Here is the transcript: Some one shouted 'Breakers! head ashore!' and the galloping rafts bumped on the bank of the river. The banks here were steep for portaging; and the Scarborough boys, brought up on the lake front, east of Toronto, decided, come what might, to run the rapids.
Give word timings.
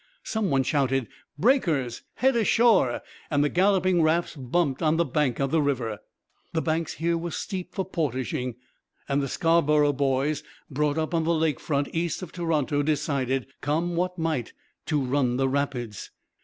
Some 0.23 0.49
one 0.49 0.63
shouted 0.63 1.09
'Breakers! 1.37 2.01
head 2.15 2.35
ashore!' 2.35 3.01
and 3.29 3.43
the 3.43 3.49
galloping 3.49 4.01
rafts 4.01 4.35
bumped 4.35 4.81
on 4.81 4.97
the 4.97 5.05
bank 5.05 5.39
of 5.39 5.51
the 5.51 5.61
river. 5.61 5.99
The 6.53 6.61
banks 6.63 6.95
here 6.95 7.15
were 7.19 7.29
steep 7.29 7.75
for 7.75 7.85
portaging; 7.85 8.55
and 9.07 9.21
the 9.21 9.27
Scarborough 9.27 9.93
boys, 9.93 10.41
brought 10.71 10.97
up 10.97 11.13
on 11.13 11.23
the 11.23 11.35
lake 11.35 11.59
front, 11.59 11.87
east 11.93 12.23
of 12.23 12.31
Toronto, 12.31 12.81
decided, 12.81 13.45
come 13.61 13.95
what 13.95 14.17
might, 14.17 14.53
to 14.87 14.99
run 14.99 15.37
the 15.37 15.47
rapids. 15.47 16.09